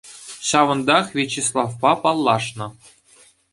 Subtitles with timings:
[0.51, 2.67] Ҫавӑнтах Вячеславпа паллашнӑ.